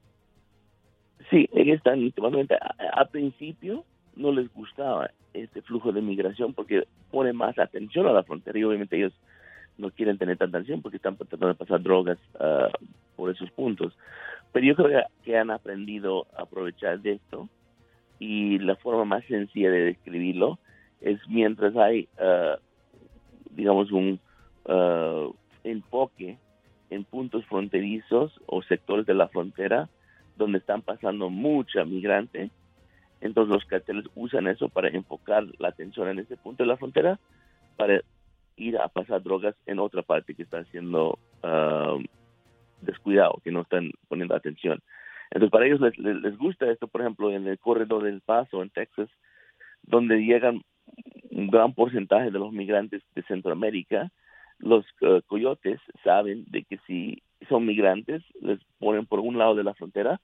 Sí, 1.29 1.49
ellos 1.53 1.77
están 1.79 2.11
tomando 2.13 2.39
ventaja. 2.39 2.75
A 2.95 3.07
principio 3.07 3.85
no 4.21 4.33
les 4.33 4.53
gustaba 4.53 5.11
este 5.35 5.63
flujo 5.63 5.93
de 5.93 6.03
migración 6.03 6.55
porque 6.55 6.85
pone 7.11 7.33
más 7.33 7.59
atención 7.59 8.07
a 8.07 8.13
la 8.13 8.23
frontera 8.23 8.59
y 8.59 8.65
obviamente 8.65 8.97
ellos 8.97 9.13
no 9.79 9.91
quieren 9.91 10.19
tener 10.19 10.37
tanta 10.37 10.59
atención 10.59 10.83
porque 10.83 10.99
están 10.99 11.17
tratando 11.17 11.49
de 11.49 11.55
pasar 11.55 11.83
drogas 11.83 12.19
ah, 12.39 12.69
por 13.17 13.31
esos 13.31 13.51
puntos. 13.53 13.97
Pero 14.53 14.67
yo 14.67 14.75
creo 14.77 15.05
que 15.25 15.39
han 15.39 15.51
aprendido 15.51 16.27
a 16.37 16.43
aprovechar 16.43 17.01
de 17.01 17.13
esto 17.13 17.49
y 18.19 18.59
la 18.59 18.77
forma 18.77 19.05
más 19.05 19.25
sencilla 19.25 19.71
de 19.71 19.85
describirlo 19.85 20.59
es 21.01 21.19
mientras 21.29 21.75
hay, 21.77 22.09
ah, 22.19 22.59
digamos, 23.51 23.91
un, 23.91 24.21
uh, 24.67 25.35
enfoque 25.65 26.39
en 26.91 27.05
puntos 27.05 27.45
fronterizos 27.47 28.33
o 28.47 28.63
sectores 28.63 29.07
de 29.07 29.15
la 29.15 29.29
frontera 29.29 29.89
donde 30.37 30.59
están 30.59 30.83
pasando 30.83 31.31
mucha 31.31 31.85
migrante. 31.85 32.51
Entonces 33.21 33.53
los 33.53 33.65
carteles 33.65 34.07
usan 34.15 34.47
eso 34.47 34.69
para 34.69 34.89
enfocar 34.89 35.45
la 35.59 35.69
atención 35.69 36.09
en 36.09 36.21
ese 36.21 36.37
punto 36.37 36.63
de 36.63 36.69
la 36.69 36.77
frontera 36.77 37.19
para 37.77 38.01
ir 38.57 38.79
a 38.79 38.89
pasar 38.89 39.23
drogas 39.23 39.55
en 39.67 39.79
otra 39.79 40.03
parte 40.03 40.35
que 40.35 40.43
está 40.43 40.65
siendo 40.65 41.19
uh, 41.43 42.03
descuidado, 42.81 43.41
que 43.45 43.51
no 43.51 43.63
están 43.63 43.91
poniendo 44.09 44.35
atención. 44.35 44.81
Entonces 45.31 45.51
para 45.51 45.67
ellos 45.67 45.81
les, 45.81 45.97
les, 45.99 46.37
gusta 46.37 46.71
esto, 46.71 46.89
por 46.89 47.03
ejemplo, 47.03 47.31
en 47.31 47.47
el 47.47 47.59
corredor 47.59 48.03
del 48.03 48.21
Paso, 48.21 48.63
en 48.63 48.71
Texas, 48.71 49.09
donde 49.83 50.19
llegan 50.19 50.63
un 51.31 51.49
gran 51.49 51.73
porcentaje 51.75 52.31
de 52.31 52.39
los 52.39 52.53
migrantes 52.53 53.03
de 53.15 53.23
Centroamérica, 53.23 54.11
los 54.59 54.85
uh, 55.01 55.23
coyotes 55.27 55.81
saben 56.05 56.45
de 56.49 56.65
que 56.65 56.79
si 56.87 57.23
son 57.49 57.65
migrantes, 57.65 58.23
les 58.41 58.61
ponen 58.79 59.07
por 59.07 59.21
un 59.21 59.39
lado 59.39 59.55
de 59.55 59.65
la 59.65 59.75
frontera, 59.75 60.21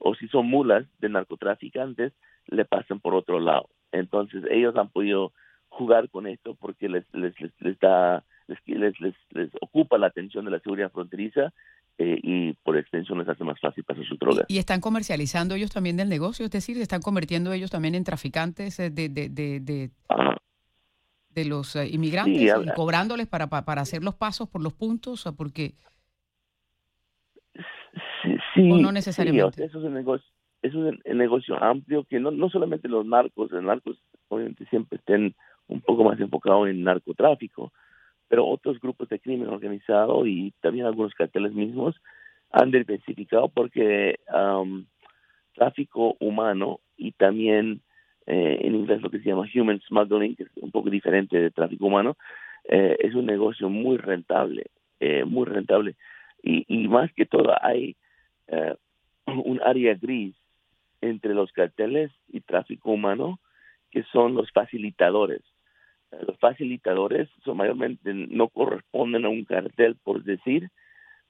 o 0.00 0.14
si 0.14 0.26
son 0.28 0.46
mulas 0.46 0.86
de 0.98 1.08
narcotraficantes, 1.08 2.12
le 2.46 2.64
pasan 2.64 3.00
por 3.00 3.14
otro 3.14 3.38
lado. 3.38 3.68
Entonces 3.92 4.44
ellos 4.50 4.74
han 4.76 4.88
podido 4.88 5.32
jugar 5.68 6.10
con 6.10 6.26
esto 6.26 6.56
porque 6.56 6.88
les 6.88 7.04
les 7.12 7.38
les, 7.40 7.52
les 7.60 7.78
da 7.78 8.24
les, 8.48 8.58
les, 9.00 9.14
les, 9.30 9.50
ocupa 9.60 9.98
la 9.98 10.08
atención 10.08 10.44
de 10.44 10.50
la 10.50 10.58
seguridad 10.60 10.90
fronteriza 10.90 11.52
eh, 11.98 12.18
y 12.22 12.52
por 12.64 12.76
extensión 12.76 13.18
les 13.18 13.28
hace 13.28 13.44
más 13.44 13.60
fácil 13.60 13.84
pasar 13.84 14.04
sus 14.04 14.18
drogas. 14.18 14.44
¿Y 14.48 14.58
están 14.58 14.80
comercializando 14.80 15.54
ellos 15.54 15.70
también 15.70 15.96
del 15.96 16.08
negocio? 16.08 16.44
Es 16.44 16.50
decir, 16.50 16.76
¿se 16.76 16.82
están 16.82 17.02
convirtiendo 17.02 17.52
ellos 17.52 17.70
también 17.70 17.94
en 17.94 18.04
traficantes 18.04 18.80
eh, 18.80 18.90
de, 18.90 19.08
de, 19.08 19.28
de, 19.28 19.60
de, 19.60 19.90
de 21.30 21.44
los 21.44 21.76
eh, 21.76 21.88
inmigrantes 21.88 22.36
sí, 22.36 22.48
y 22.48 22.74
cobrándoles 22.74 23.28
para, 23.28 23.48
para, 23.48 23.64
para, 23.64 23.82
hacer 23.82 24.02
los 24.02 24.14
pasos 24.14 24.48
por 24.48 24.62
los 24.62 24.72
puntos? 24.72 25.28
Porque... 25.36 25.74
Sí, 28.22 28.36
sí, 28.54 28.70
¿O 28.70 28.78
no 28.78 28.92
necesariamente? 28.92 29.56
Sí, 29.56 29.62
eso 29.64 29.78
es 29.78 29.84
un 29.84 29.94
negocio 29.94 30.26
es 30.62 30.74
un 30.74 31.00
negocio 31.14 31.62
amplio 31.62 32.04
que 32.04 32.20
no, 32.20 32.30
no 32.30 32.50
solamente 32.50 32.88
los 32.88 33.06
narcos, 33.06 33.50
los 33.50 33.62
narcos 33.62 33.96
obviamente 34.28 34.66
siempre 34.66 34.98
estén 34.98 35.34
un 35.68 35.80
poco 35.80 36.04
más 36.04 36.20
enfocados 36.20 36.68
en 36.68 36.84
narcotráfico, 36.84 37.72
pero 38.28 38.46
otros 38.46 38.78
grupos 38.80 39.08
de 39.08 39.20
crimen 39.20 39.48
organizado 39.48 40.26
y 40.26 40.52
también 40.60 40.86
algunos 40.86 41.14
carteles 41.14 41.52
mismos 41.52 41.96
han 42.50 42.70
diversificado 42.70 43.48
porque 43.48 44.18
um, 44.34 44.84
tráfico 45.54 46.16
humano 46.20 46.80
y 46.96 47.12
también 47.12 47.80
eh, 48.26 48.60
en 48.62 48.74
inglés 48.74 49.00
lo 49.02 49.10
que 49.10 49.20
se 49.20 49.28
llama 49.28 49.48
human 49.54 49.80
smuggling, 49.88 50.36
que 50.36 50.44
es 50.44 50.50
un 50.56 50.70
poco 50.70 50.90
diferente 50.90 51.38
de 51.38 51.50
tráfico 51.50 51.86
humano, 51.86 52.16
eh, 52.68 52.96
es 53.00 53.14
un 53.14 53.26
negocio 53.26 53.68
muy 53.68 53.96
rentable, 53.96 54.66
eh, 55.00 55.24
muy 55.24 55.46
rentable. 55.46 55.96
Y, 56.42 56.64
y, 56.68 56.88
más 56.88 57.12
que 57.12 57.26
todo 57.26 57.54
hay 57.62 57.96
eh, 58.50 58.74
un 59.26 59.60
área 59.62 59.94
gris 59.94 60.36
entre 61.00 61.34
los 61.34 61.52
carteles 61.52 62.10
y 62.28 62.40
tráfico 62.40 62.90
humano, 62.90 63.40
que 63.90 64.04
son 64.12 64.34
los 64.34 64.50
facilitadores. 64.52 65.42
Los 66.26 66.38
facilitadores 66.38 67.28
son 67.44 67.56
mayormente 67.56 68.12
no 68.12 68.48
corresponden 68.48 69.24
a 69.24 69.28
un 69.28 69.44
cartel, 69.44 69.96
por 70.02 70.24
decir, 70.24 70.68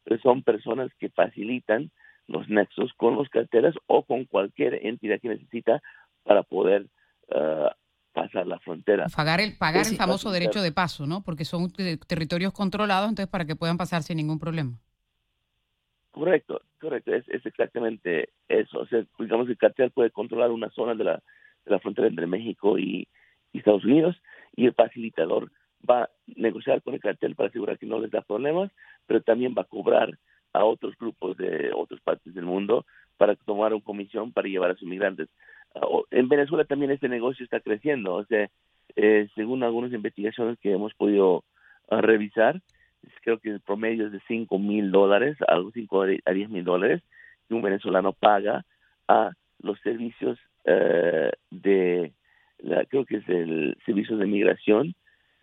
pero 0.04 0.20
son 0.22 0.42
personas 0.42 0.90
que 0.98 1.10
facilitan 1.10 1.90
los 2.26 2.48
nexos 2.48 2.92
con 2.96 3.16
los 3.16 3.28
carteles 3.28 3.74
o 3.86 4.04
con 4.04 4.24
cualquier 4.24 4.86
entidad 4.86 5.20
que 5.20 5.28
necesita 5.28 5.82
para 6.22 6.42
poder 6.42 6.86
uh, 7.28 7.68
pasar 8.12 8.46
la 8.46 8.58
frontera. 8.60 9.06
Pagar 9.14 9.40
el, 9.40 9.56
pagar 9.56 9.86
el 9.86 9.96
famoso 9.96 10.30
derecho 10.30 10.62
de 10.62 10.72
paso, 10.72 11.06
¿no? 11.06 11.22
Porque 11.22 11.44
son 11.44 11.70
territorios 12.06 12.52
controlados, 12.52 13.08
entonces 13.08 13.30
para 13.30 13.44
que 13.44 13.56
puedan 13.56 13.76
pasar 13.76 14.02
sin 14.02 14.16
ningún 14.16 14.38
problema. 14.38 14.78
Correcto, 16.10 16.60
correcto, 16.80 17.14
es, 17.14 17.24
exactamente 17.28 18.30
eso. 18.48 18.80
O 18.80 18.86
sea, 18.86 19.04
digamos 19.18 19.46
que 19.46 19.52
el 19.52 19.58
cartel 19.58 19.90
puede 19.90 20.10
controlar 20.10 20.50
una 20.50 20.70
zona 20.70 20.94
de 20.94 21.04
la, 21.04 21.22
de 21.64 21.70
la 21.70 21.78
frontera 21.78 22.08
entre 22.08 22.26
México 22.26 22.78
y, 22.78 23.06
Estados 23.52 23.84
Unidos 23.84 24.16
y 24.54 24.66
el 24.66 24.74
facilitador 24.74 25.50
va 25.88 26.04
a 26.04 26.10
negociar 26.36 26.82
con 26.82 26.94
el 26.94 27.00
cartel 27.00 27.34
para 27.34 27.48
asegurar 27.48 27.78
que 27.78 27.86
no 27.86 27.98
les 27.98 28.12
da 28.12 28.22
problemas, 28.22 28.70
pero 29.06 29.22
también 29.22 29.56
va 29.58 29.62
a 29.62 29.64
cobrar 29.64 30.16
a 30.52 30.64
otros 30.64 30.96
grupos 30.96 31.36
de 31.36 31.72
otras 31.74 32.00
partes 32.00 32.32
del 32.32 32.44
mundo 32.44 32.86
para 33.16 33.34
tomar 33.34 33.74
una 33.74 33.82
comisión 33.82 34.32
para 34.32 34.48
llevar 34.48 34.70
a 34.70 34.76
sus 34.76 34.88
migrantes. 34.88 35.28
Uh, 35.74 36.02
en 36.12 36.28
Venezuela 36.28 36.64
también 36.64 36.92
este 36.92 37.08
negocio 37.08 37.42
está 37.44 37.58
creciendo, 37.58 38.14
o 38.14 38.24
sea, 38.24 38.48
eh, 38.94 39.28
según 39.34 39.64
algunas 39.64 39.92
investigaciones 39.92 40.58
que 40.60 40.70
hemos 40.70 40.94
podido 40.94 41.44
uh, 41.90 41.96
revisar, 41.96 42.62
creo 43.22 43.38
que 43.38 43.50
el 43.50 43.60
promedio 43.60 44.06
es 44.06 44.12
de 44.12 44.20
5 44.26 44.58
mil 44.58 44.90
dólares, 44.90 45.36
algo 45.48 45.70
5 45.72 46.02
a 46.24 46.32
10 46.32 46.50
mil 46.50 46.64
dólares, 46.64 47.02
que 47.48 47.54
un 47.54 47.62
venezolano 47.62 48.12
paga 48.12 48.64
a 49.08 49.32
los 49.62 49.78
servicios 49.80 50.38
uh, 50.66 51.30
de, 51.50 52.12
la, 52.58 52.84
creo 52.86 53.04
que 53.04 53.18
es 53.18 53.28
el 53.28 53.76
servicio 53.84 54.16
de 54.16 54.26
migración 54.26 54.94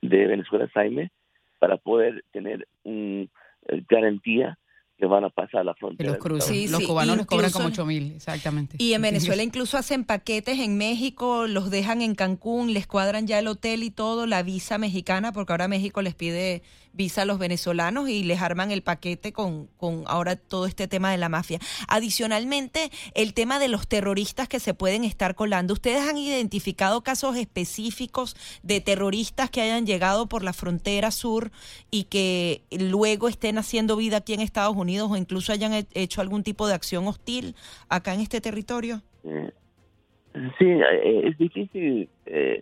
de 0.01 0.27
Venezuela, 0.27 0.69
Saime, 0.73 1.11
para 1.59 1.77
poder 1.77 2.23
tener 2.31 2.67
un 2.83 3.29
uh, 3.69 3.75
garantía 3.89 4.57
que 4.97 5.05
van 5.05 5.23
a 5.23 5.29
pasar 5.29 5.63
la 5.63 5.75
frontera. 5.75 6.09
Los 6.09 6.17
cruces. 6.17 6.45
Sí, 6.45 6.67
los 6.67 6.79
sí, 6.79 6.87
cubanos 6.87 7.17
les 7.17 7.25
cobran 7.27 7.51
como 7.51 7.67
8 7.67 7.85
mil, 7.85 8.13
exactamente. 8.15 8.77
Y 8.79 8.93
en 8.93 9.01
Venezuela 9.03 9.43
incluso 9.43 9.77
hacen 9.77 10.03
paquetes 10.03 10.59
en 10.59 10.77
México, 10.77 11.45
los 11.45 11.69
dejan 11.69 12.01
en 12.01 12.15
Cancún, 12.15 12.73
les 12.73 12.87
cuadran 12.87 13.27
ya 13.27 13.37
el 13.37 13.47
hotel 13.47 13.83
y 13.83 13.91
todo, 13.91 14.25
la 14.25 14.41
visa 14.41 14.79
mexicana, 14.79 15.31
porque 15.33 15.53
ahora 15.53 15.67
México 15.67 16.01
les 16.01 16.15
pide 16.15 16.63
visa 16.97 17.21
a 17.21 17.25
los 17.25 17.39
venezolanos 17.39 18.09
y 18.09 18.23
les 18.23 18.41
arman 18.41 18.71
el 18.71 18.81
paquete 18.81 19.31
con, 19.31 19.67
con 19.77 20.03
ahora 20.07 20.35
todo 20.35 20.65
este 20.65 20.87
tema 20.87 21.11
de 21.11 21.17
la 21.17 21.29
mafia. 21.29 21.59
Adicionalmente, 21.87 22.89
el 23.13 23.33
tema 23.33 23.59
de 23.59 23.67
los 23.67 23.87
terroristas 23.87 24.49
que 24.49 24.59
se 24.59 24.73
pueden 24.73 25.03
estar 25.03 25.35
colando. 25.35 25.73
¿Ustedes 25.73 26.09
han 26.09 26.17
identificado 26.17 27.01
casos 27.01 27.37
específicos 27.37 28.35
de 28.63 28.81
terroristas 28.81 29.49
que 29.49 29.61
hayan 29.61 29.85
llegado 29.85 30.27
por 30.27 30.43
la 30.43 30.53
frontera 30.53 31.11
sur 31.11 31.51
y 31.91 32.05
que 32.05 32.63
luego 32.71 33.29
estén 33.29 33.57
haciendo 33.57 33.95
vida 33.95 34.17
aquí 34.17 34.33
en 34.33 34.41
Estados 34.41 34.75
Unidos 34.75 35.09
o 35.11 35.15
incluso 35.15 35.53
hayan 35.53 35.85
hecho 35.93 36.21
algún 36.21 36.43
tipo 36.43 36.67
de 36.67 36.73
acción 36.73 37.07
hostil 37.07 37.55
acá 37.89 38.13
en 38.13 38.21
este 38.21 38.41
territorio? 38.41 39.03
Sí, 40.57 40.65
eh, 40.65 41.21
es 41.27 41.37
difícil 41.37 42.09
eh, 42.25 42.61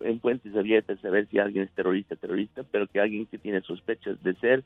en 0.00 0.18
puentes 0.18 0.54
abiertas 0.56 1.00
saber 1.00 1.26
si 1.28 1.38
alguien 1.38 1.64
es 1.64 1.70
terrorista, 1.72 2.16
terrorista, 2.16 2.62
pero 2.70 2.86
que 2.86 3.00
alguien 3.00 3.26
que 3.26 3.38
tiene 3.38 3.60
sospechas 3.60 4.22
de 4.22 4.34
ser 4.34 4.64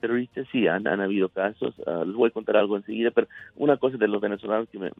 terrorista, 0.00 0.42
sí, 0.52 0.66
han, 0.66 0.86
han 0.86 1.00
habido 1.00 1.28
casos. 1.30 1.74
Uh, 1.78 2.04
les 2.04 2.14
voy 2.14 2.28
a 2.28 2.32
contar 2.32 2.56
algo 2.56 2.76
enseguida, 2.76 3.10
pero 3.10 3.26
una 3.56 3.76
cosa 3.78 3.96
de 3.96 4.08
los 4.08 4.20
venezolanos 4.20 4.68
que 4.68 4.78
me, 4.78 4.90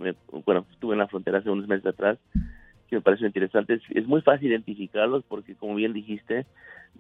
bueno, 0.47 0.67
estuve 0.73 0.95
en 0.95 1.01
la 1.01 1.09
frontera 1.09 1.39
hace 1.39 1.51
unos 1.51 1.69
meses 1.69 1.87
atrás, 1.87 2.19
que 2.89 2.97
me 2.97 3.03
pareció 3.03 3.27
interesante, 3.27 3.75
es, 3.75 3.83
es 3.91 4.07
muy 4.07 4.23
fácil 4.23 4.51
identificarlos 4.51 5.23
porque, 5.29 5.55
como 5.55 5.75
bien 5.75 5.93
dijiste, 5.93 6.47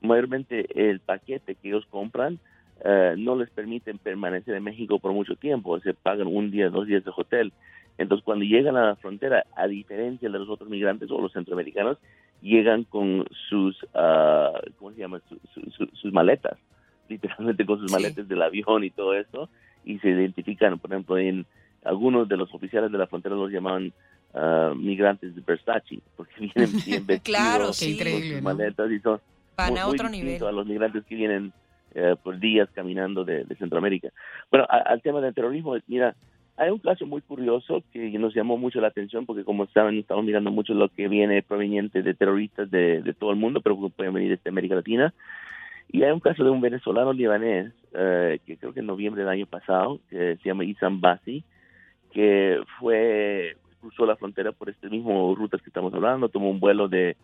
mayormente 0.02 0.66
el 0.74 1.00
paquete 1.00 1.54
que 1.54 1.68
ellos 1.68 1.86
compran 1.86 2.38
uh, 2.84 3.16
no 3.16 3.36
les 3.36 3.48
permiten 3.50 3.98
permanecer 3.98 4.54
en 4.54 4.64
México 4.64 4.98
por 4.98 5.12
mucho 5.12 5.36
tiempo, 5.36 5.80
se 5.80 5.94
pagan 5.94 6.26
un 6.26 6.50
día, 6.50 6.68
dos 6.68 6.86
días 6.86 7.04
de 7.04 7.12
hotel. 7.16 7.52
Entonces, 7.96 8.24
cuando 8.24 8.44
llegan 8.44 8.76
a 8.76 8.86
la 8.86 8.96
frontera, 8.96 9.44
a 9.56 9.66
diferencia 9.66 10.28
de 10.28 10.38
los 10.38 10.48
otros 10.48 10.68
migrantes 10.68 11.10
o 11.10 11.20
los 11.20 11.32
centroamericanos, 11.32 11.98
llegan 12.44 12.84
con 12.84 13.24
sus, 13.48 13.82
uh, 13.94 14.52
¿cómo 14.78 14.92
se 14.92 15.00
llama? 15.00 15.20
Su, 15.28 15.38
su, 15.54 15.70
su, 15.70 15.86
sus 15.96 16.12
maletas, 16.12 16.58
literalmente 17.08 17.64
con 17.64 17.80
sus 17.80 17.90
sí. 17.90 17.96
maletas 17.96 18.28
del 18.28 18.42
avión 18.42 18.84
y 18.84 18.90
todo 18.90 19.14
eso, 19.14 19.48
y 19.84 19.98
se 19.98 20.10
identifican, 20.10 20.78
por 20.78 20.92
ejemplo, 20.92 21.18
en 21.18 21.46
algunos 21.84 22.28
de 22.28 22.36
los 22.36 22.52
oficiales 22.54 22.92
de 22.92 22.98
la 22.98 23.06
frontera 23.06 23.34
los 23.34 23.50
llamaban 23.50 23.92
uh, 24.34 24.74
migrantes 24.74 25.34
de 25.34 25.40
Versace, 25.40 26.00
porque 26.16 26.34
vienen 26.38 26.72
bien 26.86 27.06
vestidos 27.06 27.22
claro, 27.22 27.72
sí. 27.72 27.98
con 27.98 28.22
sus 28.22 28.42
maletas 28.42 28.90
y 28.90 29.00
son 29.00 29.20
Van 29.56 29.70
muy, 29.70 29.78
a 29.78 29.86
otro 29.86 30.08
muy 30.08 30.18
nivel. 30.18 30.44
a 30.44 30.52
los 30.52 30.66
migrantes 30.66 31.04
que 31.04 31.14
vienen 31.14 31.52
uh, 31.94 32.16
por 32.22 32.38
días 32.38 32.68
caminando 32.74 33.24
de, 33.24 33.44
de 33.44 33.56
Centroamérica. 33.56 34.08
Bueno, 34.50 34.66
a, 34.68 34.78
al 34.78 35.00
tema 35.00 35.20
del 35.20 35.34
terrorismo, 35.34 35.76
mira, 35.86 36.14
hay 36.56 36.70
un 36.70 36.78
caso 36.78 37.06
muy 37.06 37.20
curioso 37.20 37.82
que 37.92 38.10
nos 38.18 38.34
llamó 38.34 38.56
mucho 38.56 38.80
la 38.80 38.88
atención 38.88 39.26
porque 39.26 39.44
como 39.44 39.66
saben 39.68 39.98
estamos 39.98 40.24
mirando 40.24 40.50
mucho 40.50 40.72
lo 40.74 40.88
que 40.88 41.08
viene 41.08 41.42
proveniente 41.42 42.02
de 42.02 42.14
terroristas 42.14 42.70
de, 42.70 43.02
de 43.02 43.12
todo 43.12 43.30
el 43.30 43.36
mundo, 43.36 43.60
pero 43.60 43.76
pueden 43.90 44.14
venir 44.14 44.38
de 44.38 44.50
América 44.50 44.76
Latina. 44.76 45.12
Y 45.90 46.02
hay 46.02 46.12
un 46.12 46.20
caso 46.20 46.44
de 46.44 46.50
un 46.50 46.60
venezolano 46.60 47.12
libanés 47.12 47.72
uh, 47.92 48.38
que 48.44 48.56
creo 48.58 48.72
que 48.72 48.80
en 48.80 48.86
noviembre 48.86 49.22
del 49.22 49.30
año 49.30 49.46
pasado, 49.46 50.00
que 50.08 50.36
se 50.36 50.48
llama 50.48 50.64
Isam 50.64 51.00
Basi, 51.00 51.44
que 52.12 52.60
fue 52.78 53.56
cruzó 53.80 54.06
la 54.06 54.16
frontera 54.16 54.52
por 54.52 54.70
este 54.70 54.88
mismo 54.88 55.34
rutas 55.34 55.60
que 55.60 55.68
estamos 55.68 55.92
hablando, 55.92 56.30
tomó 56.30 56.50
un 56.50 56.58
vuelo 56.58 56.88
de, 56.88 57.16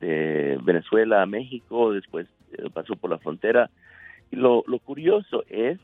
de 0.00 0.58
Venezuela 0.62 1.22
a 1.22 1.26
México, 1.26 1.92
después 1.92 2.28
eh, 2.52 2.68
pasó 2.72 2.94
por 2.94 3.10
la 3.10 3.18
frontera. 3.18 3.68
Y 4.30 4.36
lo, 4.36 4.62
lo 4.66 4.78
curioso 4.78 5.44
es 5.48 5.80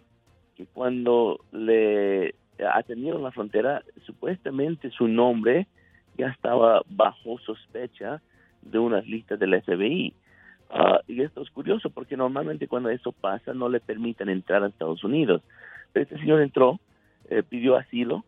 que 0.57 0.67
cuando 0.67 1.41
le 1.51 2.35
atendieron 2.67 3.23
la 3.23 3.33
frontera, 3.33 3.83
supuestamente 4.05 4.91
su 4.91 5.09
nombre 5.09 5.67
ya 6.17 6.29
estaba 6.29 6.83
bajo 6.89 7.39
sospecha 7.39 8.21
de 8.63 8.79
unas 8.79 9.07
listas 9.07 9.39
del 9.39 9.61
FBI, 9.63 10.15
Ah, 10.73 11.01
y 11.09 11.23
esto 11.23 11.43
es 11.43 11.51
curioso 11.51 11.91
porque 11.91 12.17
normalmente 12.17 12.69
cuando 12.69 12.91
eso 12.91 13.11
pasa 13.11 13.53
no 13.53 13.69
le 13.69 13.81
permiten 13.81 14.29
entrar 14.29 14.63
a 14.63 14.69
Estados 14.69 15.03
Unidos. 15.03 15.43
Pero 15.93 16.05
este 16.05 16.19
señor 16.19 16.41
entró, 16.41 16.79
eh, 17.29 17.43
pidió 17.43 17.77
asilo 17.77 18.25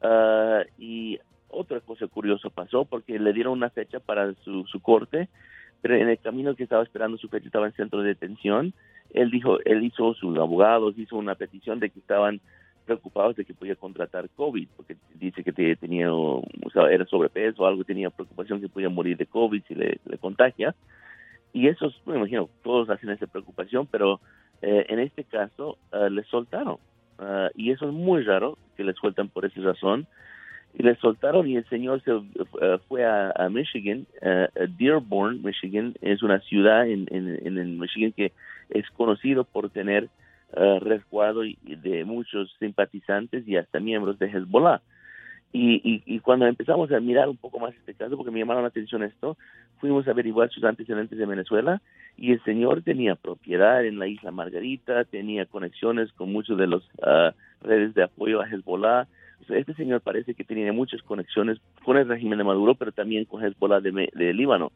ah, 0.00 0.62
y 0.78 1.18
otra 1.48 1.80
cosa 1.80 2.06
curiosa 2.06 2.48
pasó 2.48 2.84
porque 2.84 3.18
le 3.18 3.32
dieron 3.32 3.54
una 3.54 3.70
fecha 3.70 3.98
para 3.98 4.32
su, 4.44 4.64
su 4.66 4.80
corte, 4.80 5.28
pero 5.82 5.96
en 5.96 6.08
el 6.08 6.18
camino 6.18 6.54
que 6.54 6.62
estaba 6.62 6.84
esperando 6.84 7.18
su 7.18 7.28
fecha 7.28 7.46
estaba 7.46 7.66
en 7.66 7.72
centro 7.72 8.02
de 8.02 8.08
detención. 8.10 8.72
Él 9.12 9.32
dijo, 9.32 9.58
él 9.64 9.82
hizo 9.82 10.14
sus 10.14 10.38
abogados, 10.38 10.96
hizo 10.96 11.16
una 11.16 11.34
petición 11.34 11.80
de 11.80 11.90
que 11.90 11.98
estaban 11.98 12.40
preocupados 12.96 13.36
de 13.36 13.44
que 13.44 13.54
podía 13.54 13.76
contratar 13.76 14.28
COVID, 14.30 14.68
porque 14.76 14.96
dice 15.14 15.44
que 15.44 15.52
tenía, 15.76 16.12
o 16.12 16.42
sea, 16.72 16.90
era 16.90 17.04
sobrepeso 17.06 17.62
o 17.62 17.66
algo, 17.66 17.84
tenía 17.84 18.10
preocupación 18.10 18.60
que 18.60 18.68
podía 18.68 18.88
morir 18.88 19.16
de 19.16 19.26
COVID 19.26 19.62
si 19.68 19.74
le, 19.74 20.00
contagia. 20.20 20.74
Y 21.52 21.68
eso, 21.68 21.92
me 22.06 22.16
imagino, 22.16 22.48
todos 22.62 22.90
hacen 22.90 23.10
esa 23.10 23.26
preocupación, 23.26 23.86
pero 23.86 24.20
eh, 24.62 24.86
en 24.88 24.98
este 24.98 25.24
caso 25.24 25.78
uh, 25.92 26.08
le 26.08 26.24
soltaron. 26.24 26.78
Uh, 27.18 27.50
y 27.54 27.70
eso 27.70 27.86
es 27.86 27.92
muy 27.92 28.22
raro 28.22 28.56
que 28.76 28.84
le 28.84 28.92
sueltan 28.94 29.28
por 29.28 29.44
esa 29.44 29.60
razón. 29.60 30.06
Y 30.74 30.82
le 30.84 30.94
soltaron 30.96 31.48
y 31.48 31.56
el 31.56 31.68
señor 31.68 32.02
se 32.02 32.12
uh, 32.12 32.24
fue 32.88 33.04
a, 33.04 33.32
a 33.36 33.48
Michigan. 33.48 34.06
Dearborn, 34.78 35.42
Michigan, 35.42 35.94
es 36.00 36.22
una 36.22 36.40
ciudad 36.40 36.86
en, 36.88 37.06
en, 37.10 37.58
en, 37.58 37.78
Michigan 37.78 38.12
que 38.12 38.32
es 38.70 38.88
conocido 38.90 39.44
por 39.44 39.70
tener 39.70 40.08
resguardo 40.52 41.42
de 41.42 42.04
muchos 42.04 42.54
simpatizantes 42.58 43.46
y 43.46 43.56
hasta 43.56 43.80
miembros 43.80 44.18
de 44.18 44.26
Hezbollah. 44.26 44.80
Y, 45.52 46.02
y, 46.06 46.20
cuando 46.20 46.46
empezamos 46.46 46.92
a 46.92 47.00
mirar 47.00 47.28
un 47.28 47.36
poco 47.36 47.58
más 47.58 47.74
este 47.74 47.94
caso, 47.94 48.16
porque 48.16 48.30
me 48.30 48.38
llamaron 48.38 48.62
la 48.62 48.68
atención 48.68 49.02
esto, 49.02 49.36
fuimos 49.80 50.06
a 50.06 50.12
averiguar 50.12 50.48
sus 50.50 50.62
antecedentes 50.62 51.18
de 51.18 51.26
Venezuela 51.26 51.82
y 52.16 52.32
el 52.32 52.44
señor 52.44 52.82
tenía 52.82 53.16
propiedad 53.16 53.84
en 53.84 53.98
la 53.98 54.06
isla 54.06 54.30
Margarita, 54.30 55.04
tenía 55.04 55.46
conexiones 55.46 56.12
con 56.12 56.30
muchos 56.32 56.56
de 56.56 56.68
los 56.68 56.84
uh, 56.98 57.32
redes 57.62 57.94
de 57.94 58.04
apoyo 58.04 58.40
a 58.40 58.46
Hezbollah. 58.48 59.08
este 59.48 59.74
señor 59.74 60.02
parece 60.02 60.34
que 60.34 60.44
tenía 60.44 60.72
muchas 60.72 61.02
conexiones 61.02 61.58
con 61.84 61.96
el 61.96 62.06
régimen 62.06 62.38
de 62.38 62.44
Maduro, 62.44 62.76
pero 62.76 62.92
también 62.92 63.24
con 63.24 63.42
Hezbollah 63.42 63.80
de, 63.80 64.08
de 64.12 64.32
Líbano. 64.32 64.70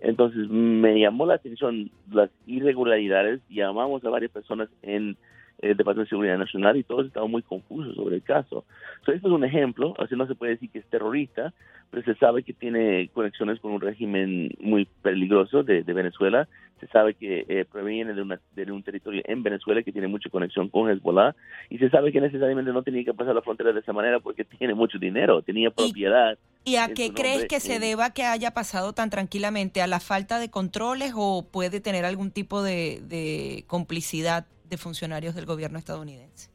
Entonces 0.00 0.48
me 0.48 0.98
llamó 0.98 1.26
la 1.26 1.34
atención 1.34 1.90
las 2.10 2.30
irregularidades, 2.46 3.40
llamamos 3.50 4.04
a 4.04 4.10
varias 4.10 4.32
personas 4.32 4.68
en 4.82 5.16
el 5.60 5.76
Departamento 5.76 6.02
de 6.02 6.08
Seguridad 6.08 6.38
Nacional 6.38 6.76
y 6.76 6.84
todos 6.84 7.06
estaban 7.06 7.30
muy 7.30 7.42
confusos 7.42 7.94
sobre 7.94 8.16
el 8.16 8.22
caso. 8.22 8.64
So, 9.04 9.12
esto 9.12 9.28
es 9.28 9.34
un 9.34 9.44
ejemplo, 9.44 9.94
así 9.98 10.16
no 10.16 10.26
se 10.26 10.34
puede 10.34 10.52
decir 10.52 10.70
que 10.70 10.78
es 10.78 10.86
terrorista, 10.86 11.52
pero 11.90 12.04
se 12.04 12.14
sabe 12.14 12.44
que 12.44 12.52
tiene 12.52 13.08
conexiones 13.12 13.58
con 13.60 13.72
un 13.72 13.80
régimen 13.80 14.50
muy 14.60 14.86
peligroso 15.02 15.62
de, 15.64 15.82
Venezuela, 15.82 16.48
se 16.78 16.86
sabe 16.86 17.14
que 17.14 17.44
eh, 17.48 17.64
proviene 17.70 18.14
de, 18.14 18.22
una, 18.22 18.40
de 18.54 18.70
un 18.70 18.82
territorio 18.82 19.22
en 19.26 19.42
Venezuela 19.42 19.82
que 19.82 19.92
tiene 19.92 20.06
mucha 20.06 20.30
conexión 20.30 20.68
con 20.68 20.88
Hezbollah 20.88 21.34
y 21.68 21.78
se 21.78 21.90
sabe 21.90 22.12
que 22.12 22.20
necesariamente 22.20 22.72
no 22.72 22.82
tenía 22.82 23.04
que 23.04 23.12
pasar 23.12 23.34
la 23.34 23.42
frontera 23.42 23.72
de 23.72 23.80
esa 23.80 23.92
manera 23.92 24.20
porque 24.20 24.44
tiene 24.58 24.74
mucho 24.74 24.98
dinero, 24.98 25.42
tenía 25.42 25.70
propiedad. 25.70 26.38
¿Y, 26.64 26.76
a 26.76 26.88
qué 26.88 27.12
crees 27.12 27.46
que 27.46 27.58
se 27.58 27.80
deba 27.80 28.12
que 28.12 28.22
haya 28.22 28.52
pasado 28.52 28.92
tan 28.92 29.10
tranquilamente? 29.10 29.82
¿A 29.82 29.86
la 29.86 30.00
falta 30.00 30.38
de 30.38 30.50
controles 30.50 31.12
o 31.16 31.46
puede 31.50 31.80
tener 31.80 32.04
algún 32.04 32.30
tipo 32.30 32.62
de, 32.62 33.00
de 33.02 33.64
complicidad 33.66 34.46
de 34.68 34.76
funcionarios 34.76 35.34
del 35.34 35.46
gobierno 35.46 35.78
estadounidense? 35.78 36.50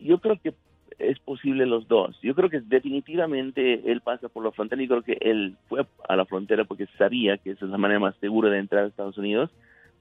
Yo 0.00 0.18
creo 0.18 0.40
que 0.42 0.52
es 0.98 1.18
posible 1.18 1.66
los 1.66 1.88
dos. 1.88 2.18
Yo 2.22 2.34
creo 2.34 2.50
que 2.50 2.60
definitivamente 2.60 3.90
él 3.90 4.00
pasa 4.00 4.28
por 4.28 4.44
la 4.44 4.52
frontera 4.52 4.82
y 4.82 4.88
creo 4.88 5.02
que 5.02 5.18
él 5.20 5.56
fue 5.68 5.86
a 6.08 6.16
la 6.16 6.24
frontera 6.24 6.64
porque 6.64 6.86
sabía 6.98 7.38
que 7.38 7.50
esa 7.50 7.64
es 7.64 7.70
la 7.70 7.78
manera 7.78 8.00
más 8.00 8.16
segura 8.16 8.50
de 8.50 8.58
entrar 8.58 8.84
a 8.84 8.88
Estados 8.88 9.18
Unidos, 9.18 9.50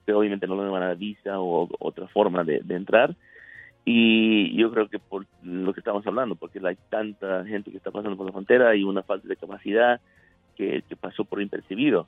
pero 0.05 0.19
obviamente 0.19 0.47
no 0.47 0.61
le 0.61 0.69
van 0.69 0.83
a 0.83 0.93
visa 0.93 1.39
o 1.39 1.69
otra 1.79 2.07
forma 2.07 2.43
de, 2.43 2.61
entrar. 2.69 3.15
Y 3.83 4.55
yo 4.55 4.71
creo 4.71 4.89
que 4.89 4.99
por 4.99 5.25
lo 5.43 5.73
que 5.73 5.79
estamos 5.79 6.05
hablando, 6.05 6.35
porque 6.35 6.59
hay 6.63 6.77
tanta 6.89 7.43
gente 7.45 7.71
que 7.71 7.77
está 7.77 7.91
pasando 7.91 8.15
por 8.15 8.25
la 8.25 8.31
frontera 8.31 8.75
y 8.75 8.83
una 8.83 9.03
falta 9.03 9.27
de 9.27 9.35
capacidad 9.35 9.99
que, 10.55 10.83
pasó 10.99 11.25
por 11.25 11.41
impercibido 11.41 12.07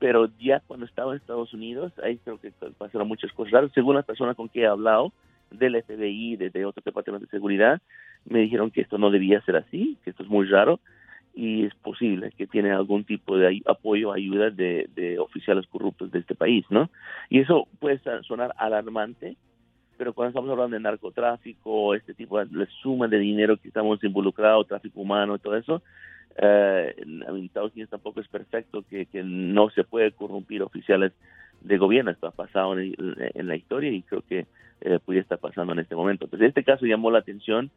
pero 0.00 0.28
ya 0.38 0.60
cuando 0.66 0.84
estaba 0.84 1.12
en 1.12 1.18
Estados 1.18 1.54
Unidos, 1.54 1.92
ahí 2.02 2.18
creo 2.18 2.38
que 2.38 2.52
pasaron 2.76 3.08
muchas 3.08 3.32
cosas 3.32 3.70
Según 3.72 3.94
las 3.94 4.04
personas 4.04 4.36
con 4.36 4.48
que 4.48 4.62
he 4.62 4.66
hablado, 4.66 5.12
del 5.58 5.82
FBI, 5.82 6.36
de, 6.36 6.50
de 6.50 6.64
otros 6.64 6.84
departamentos 6.84 7.30
de 7.30 7.36
seguridad, 7.36 7.80
me 8.26 8.40
dijeron 8.40 8.70
que 8.70 8.80
esto 8.80 8.98
no 8.98 9.10
debía 9.10 9.40
ser 9.42 9.56
así, 9.56 9.98
que 10.04 10.10
esto 10.10 10.22
es 10.22 10.28
muy 10.28 10.46
raro 10.46 10.80
y 11.34 11.64
es 11.64 11.74
posible 11.74 12.30
que 12.36 12.46
tiene 12.46 12.70
algún 12.70 13.04
tipo 13.04 13.36
de 13.36 13.60
apoyo, 13.66 14.12
ayuda 14.12 14.50
de, 14.50 14.88
de 14.94 15.18
oficiales 15.18 15.66
corruptos 15.66 16.10
de 16.12 16.20
este 16.20 16.34
país, 16.34 16.64
¿no? 16.70 16.90
Y 17.28 17.40
eso 17.40 17.66
puede 17.80 18.00
sonar 18.22 18.54
alarmante, 18.56 19.36
pero 19.96 20.12
cuando 20.12 20.30
estamos 20.30 20.50
hablando 20.50 20.76
de 20.76 20.82
narcotráfico, 20.82 21.94
este 21.94 22.14
tipo 22.14 22.44
de 22.44 22.66
suma 22.82 23.08
de 23.08 23.18
dinero 23.18 23.56
que 23.56 23.68
estamos 23.68 24.02
involucrados, 24.04 24.68
tráfico 24.68 25.00
humano 25.00 25.36
y 25.36 25.38
todo 25.38 25.56
eso, 25.56 25.82
eh, 26.36 26.94
Estados 27.44 27.72
Unidos 27.72 27.90
tampoco 27.90 28.20
es 28.20 28.28
perfecto, 28.28 28.84
que, 28.88 29.06
que, 29.06 29.22
no 29.22 29.70
se 29.70 29.84
puede 29.84 30.12
corrompir 30.12 30.62
oficiales 30.62 31.12
de 31.60 31.78
gobierno. 31.78 32.10
Esto 32.10 32.26
ha 32.26 32.32
pasado 32.32 32.78
en, 32.78 32.94
la 33.34 33.56
historia 33.56 33.90
y 33.90 34.02
creo 34.02 34.22
que 34.22 34.46
eh, 34.80 34.98
puede 35.04 35.20
estar 35.20 35.38
pasando 35.38 35.72
en 35.72 35.78
este 35.78 35.94
momento. 35.94 36.24
Entonces, 36.24 36.48
este 36.48 36.64
caso 36.64 36.86
llamó 36.86 37.10
la 37.10 37.20
atención 37.20 37.70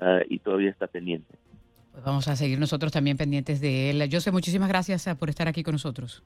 eh, 0.00 0.26
y 0.28 0.38
todavía 0.38 0.70
está 0.70 0.86
pendiente. 0.86 1.34
Pues 1.92 2.04
vamos 2.04 2.26
a 2.28 2.36
seguir 2.36 2.58
nosotros 2.58 2.92
también 2.92 3.16
pendientes 3.16 3.60
de 3.60 3.90
él. 3.90 4.08
José, 4.10 4.32
muchísimas 4.32 4.68
gracias 4.68 5.06
eh, 5.06 5.14
por 5.14 5.30
estar 5.30 5.48
aquí 5.48 5.62
con 5.62 5.72
nosotros. 5.72 6.22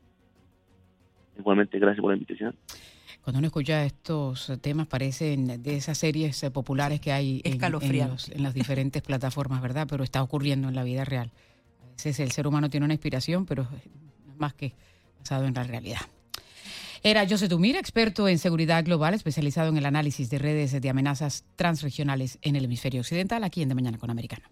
Igualmente, 1.38 1.78
gracias 1.78 2.00
por 2.00 2.10
la 2.10 2.16
invitación. 2.16 2.54
Cuando 3.22 3.38
uno 3.38 3.46
escucha 3.46 3.84
estos 3.84 4.52
temas, 4.62 4.86
parecen 4.86 5.62
de 5.62 5.76
esas 5.76 5.98
series 5.98 6.42
populares 6.52 7.00
que 7.00 7.12
hay 7.12 7.42
en, 7.44 7.62
en, 7.62 8.16
en 8.30 8.42
las 8.42 8.54
diferentes 8.54 9.02
plataformas, 9.02 9.60
¿verdad? 9.60 9.86
Pero 9.88 10.02
está 10.02 10.22
ocurriendo 10.22 10.68
en 10.68 10.74
la 10.74 10.82
vida 10.82 11.04
real 11.04 11.30
el 12.04 12.30
ser 12.30 12.46
humano 12.46 12.70
tiene 12.70 12.84
una 12.84 12.94
inspiración, 12.94 13.44
pero 13.44 13.62
es 13.62 14.38
más 14.38 14.54
que 14.54 14.72
basado 15.18 15.46
en 15.46 15.54
la 15.54 15.64
realidad. 15.64 16.00
Era 17.02 17.26
José 17.28 17.48
Tumir, 17.48 17.76
experto 17.76 18.26
en 18.28 18.38
seguridad 18.38 18.84
global, 18.84 19.14
especializado 19.14 19.68
en 19.68 19.76
el 19.76 19.86
análisis 19.86 20.30
de 20.30 20.38
redes 20.38 20.80
de 20.80 20.90
amenazas 20.90 21.44
transregionales 21.56 22.38
en 22.42 22.56
el 22.56 22.64
hemisferio 22.64 23.00
occidental, 23.00 23.44
aquí 23.44 23.62
en 23.62 23.68
De 23.68 23.74
Mañana 23.74 23.98
con 23.98 24.10
Americano. 24.10 24.48